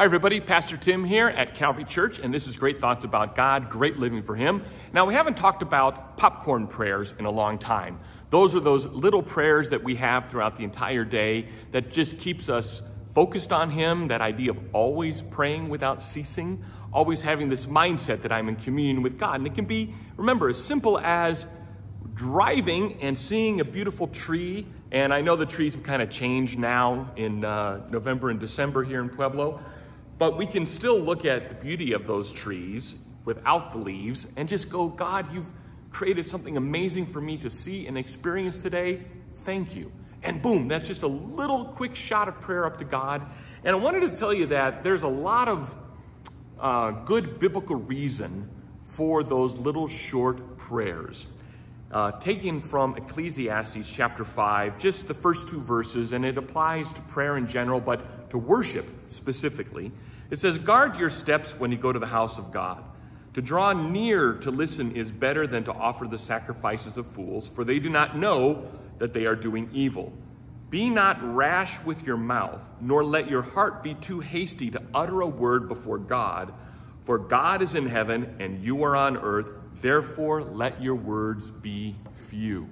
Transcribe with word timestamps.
Hi, 0.00 0.06
everybody. 0.06 0.40
Pastor 0.40 0.78
Tim 0.78 1.04
here 1.04 1.28
at 1.28 1.56
Calvary 1.56 1.84
Church, 1.84 2.20
and 2.20 2.32
this 2.32 2.46
is 2.46 2.56
Great 2.56 2.80
Thoughts 2.80 3.04
About 3.04 3.36
God, 3.36 3.68
Great 3.68 3.98
Living 3.98 4.22
for 4.22 4.34
Him. 4.34 4.64
Now, 4.94 5.04
we 5.04 5.12
haven't 5.12 5.36
talked 5.36 5.60
about 5.60 6.16
popcorn 6.16 6.68
prayers 6.68 7.12
in 7.18 7.26
a 7.26 7.30
long 7.30 7.58
time. 7.58 8.00
Those 8.30 8.54
are 8.54 8.60
those 8.60 8.86
little 8.86 9.22
prayers 9.22 9.68
that 9.68 9.84
we 9.84 9.96
have 9.96 10.30
throughout 10.30 10.56
the 10.56 10.64
entire 10.64 11.04
day 11.04 11.48
that 11.72 11.90
just 11.90 12.18
keeps 12.18 12.48
us 12.48 12.80
focused 13.14 13.52
on 13.52 13.68
Him, 13.70 14.08
that 14.08 14.22
idea 14.22 14.52
of 14.52 14.58
always 14.72 15.20
praying 15.20 15.68
without 15.68 16.02
ceasing, 16.02 16.64
always 16.94 17.20
having 17.20 17.50
this 17.50 17.66
mindset 17.66 18.22
that 18.22 18.32
I'm 18.32 18.48
in 18.48 18.56
communion 18.56 19.02
with 19.02 19.18
God. 19.18 19.34
And 19.34 19.46
it 19.46 19.54
can 19.54 19.66
be, 19.66 19.94
remember, 20.16 20.48
as 20.48 20.64
simple 20.64 20.98
as 20.98 21.46
driving 22.14 23.02
and 23.02 23.18
seeing 23.18 23.60
a 23.60 23.66
beautiful 23.66 24.06
tree. 24.06 24.66
And 24.90 25.12
I 25.12 25.20
know 25.20 25.36
the 25.36 25.44
trees 25.44 25.74
have 25.74 25.82
kind 25.82 26.00
of 26.00 26.08
changed 26.08 26.58
now 26.58 27.12
in 27.16 27.44
uh, 27.44 27.86
November 27.90 28.30
and 28.30 28.40
December 28.40 28.82
here 28.82 29.02
in 29.02 29.10
Pueblo. 29.10 29.60
But 30.20 30.36
we 30.36 30.44
can 30.44 30.66
still 30.66 31.00
look 31.00 31.24
at 31.24 31.48
the 31.48 31.54
beauty 31.54 31.94
of 31.94 32.06
those 32.06 32.30
trees 32.30 32.94
without 33.24 33.72
the 33.72 33.78
leaves 33.78 34.26
and 34.36 34.46
just 34.46 34.68
go, 34.68 34.90
God, 34.90 35.32
you've 35.32 35.50
created 35.92 36.26
something 36.26 36.58
amazing 36.58 37.06
for 37.06 37.22
me 37.22 37.38
to 37.38 37.48
see 37.48 37.86
and 37.86 37.96
experience 37.96 38.60
today. 38.60 39.00
Thank 39.46 39.74
you. 39.74 39.90
And 40.22 40.42
boom, 40.42 40.68
that's 40.68 40.86
just 40.86 41.04
a 41.04 41.08
little 41.08 41.64
quick 41.64 41.96
shot 41.96 42.28
of 42.28 42.38
prayer 42.42 42.66
up 42.66 42.80
to 42.80 42.84
God. 42.84 43.22
And 43.64 43.74
I 43.74 43.78
wanted 43.78 44.00
to 44.00 44.14
tell 44.14 44.34
you 44.34 44.48
that 44.48 44.84
there's 44.84 45.04
a 45.04 45.08
lot 45.08 45.48
of 45.48 45.74
uh, 46.60 46.90
good 46.90 47.38
biblical 47.38 47.76
reason 47.76 48.50
for 48.82 49.24
those 49.24 49.54
little 49.54 49.88
short 49.88 50.58
prayers. 50.58 51.26
Uh, 51.90 52.12
taken 52.12 52.60
from 52.60 52.96
Ecclesiastes 52.96 53.90
chapter 53.90 54.24
5, 54.24 54.78
just 54.78 55.08
the 55.08 55.14
first 55.14 55.48
two 55.48 55.60
verses, 55.60 56.12
and 56.12 56.24
it 56.24 56.38
applies 56.38 56.92
to 56.92 57.00
prayer 57.02 57.36
in 57.36 57.48
general, 57.48 57.80
but 57.80 58.30
to 58.30 58.38
worship 58.38 58.86
specifically. 59.08 59.90
It 60.30 60.38
says, 60.38 60.56
Guard 60.56 60.96
your 60.96 61.10
steps 61.10 61.52
when 61.58 61.72
you 61.72 61.78
go 61.78 61.92
to 61.92 61.98
the 61.98 62.06
house 62.06 62.38
of 62.38 62.52
God. 62.52 62.84
To 63.34 63.42
draw 63.42 63.72
near 63.72 64.34
to 64.34 64.50
listen 64.50 64.92
is 64.96 65.10
better 65.10 65.46
than 65.46 65.64
to 65.64 65.72
offer 65.72 66.06
the 66.06 66.18
sacrifices 66.18 66.96
of 66.96 67.06
fools, 67.06 67.48
for 67.48 67.64
they 67.64 67.78
do 67.78 67.90
not 67.90 68.16
know 68.16 68.68
that 68.98 69.12
they 69.12 69.26
are 69.26 69.36
doing 69.36 69.68
evil. 69.72 70.12
Be 70.68 70.90
not 70.90 71.18
rash 71.34 71.80
with 71.84 72.06
your 72.06 72.16
mouth, 72.16 72.62
nor 72.80 73.02
let 73.02 73.28
your 73.28 73.42
heart 73.42 73.82
be 73.82 73.94
too 73.94 74.20
hasty 74.20 74.70
to 74.70 74.82
utter 74.94 75.20
a 75.20 75.26
word 75.26 75.68
before 75.68 75.98
God. 75.98 76.52
For 77.04 77.18
God 77.18 77.62
is 77.62 77.74
in 77.74 77.86
heaven, 77.86 78.36
and 78.40 78.62
you 78.62 78.84
are 78.84 78.94
on 78.94 79.16
earth. 79.16 79.50
Therefore, 79.80 80.42
let 80.42 80.82
your 80.82 80.94
words 80.94 81.50
be 81.50 81.96
few. 82.12 82.68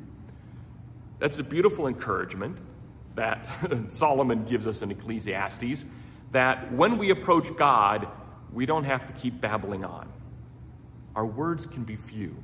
That's 1.19 1.39
a 1.39 1.43
beautiful 1.43 1.87
encouragement 1.87 2.59
that 3.15 3.47
Solomon 3.91 4.45
gives 4.45 4.67
us 4.67 4.83
in 4.83 4.91
Ecclesiastes 4.91 5.85
that 6.31 6.73
when 6.73 6.99
we 6.99 7.11
approach 7.11 7.55
God, 7.57 8.07
we 8.53 8.67
don't 8.67 8.85
have 8.85 9.07
to 9.07 9.13
keep 9.13 9.41
babbling 9.41 9.85
on. 9.85 10.09
Our 11.17 11.27
words 11.27 11.67
can 11.67 11.85
be 11.85 11.97
few. 11.97 12.37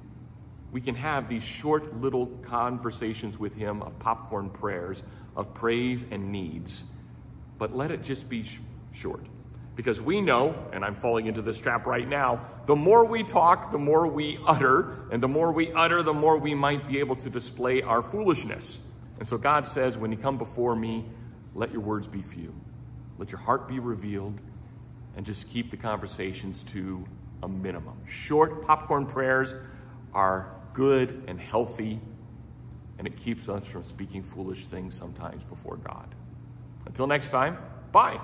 We 0.72 0.80
can 0.80 0.96
have 0.96 1.28
these 1.28 1.44
short 1.44 2.00
little 2.00 2.26
conversations 2.26 3.38
with 3.38 3.54
Him 3.54 3.82
of 3.82 3.96
popcorn 4.00 4.50
prayers, 4.50 5.02
of 5.36 5.54
praise 5.54 6.04
and 6.10 6.32
needs, 6.32 6.84
but 7.58 7.76
let 7.76 7.92
it 7.92 8.02
just 8.02 8.28
be 8.28 8.42
sh 8.42 8.58
short. 8.92 9.24
Because 9.76 10.00
we 10.00 10.20
know, 10.20 10.54
and 10.72 10.84
I'm 10.84 10.94
falling 10.94 11.26
into 11.26 11.42
this 11.42 11.60
trap 11.60 11.86
right 11.86 12.08
now, 12.08 12.46
the 12.66 12.76
more 12.76 13.06
we 13.06 13.24
talk, 13.24 13.72
the 13.72 13.78
more 13.78 14.06
we 14.06 14.38
utter, 14.46 15.08
and 15.10 15.22
the 15.22 15.28
more 15.28 15.52
we 15.52 15.72
utter, 15.72 16.02
the 16.02 16.14
more 16.14 16.38
we 16.38 16.54
might 16.54 16.86
be 16.86 17.00
able 17.00 17.16
to 17.16 17.30
display 17.30 17.82
our 17.82 18.00
foolishness. 18.00 18.78
And 19.18 19.26
so 19.26 19.36
God 19.36 19.66
says, 19.66 19.98
when 19.98 20.12
you 20.12 20.18
come 20.18 20.38
before 20.38 20.76
me, 20.76 21.04
let 21.54 21.72
your 21.72 21.82
words 21.82 22.06
be 22.06 22.22
few. 22.22 22.54
Let 23.18 23.32
your 23.32 23.40
heart 23.40 23.68
be 23.68 23.78
revealed 23.78 24.40
and 25.16 25.26
just 25.26 25.48
keep 25.50 25.70
the 25.70 25.76
conversations 25.76 26.62
to 26.64 27.04
a 27.42 27.48
minimum. 27.48 27.96
Short 28.06 28.66
popcorn 28.66 29.06
prayers 29.06 29.54
are 30.12 30.54
good 30.72 31.24
and 31.28 31.40
healthy, 31.40 32.00
and 32.98 33.06
it 33.06 33.16
keeps 33.16 33.48
us 33.48 33.64
from 33.66 33.84
speaking 33.84 34.22
foolish 34.22 34.66
things 34.66 34.96
sometimes 34.96 35.44
before 35.44 35.76
God. 35.76 36.14
Until 36.86 37.06
next 37.06 37.30
time, 37.30 37.58
bye. 37.92 38.20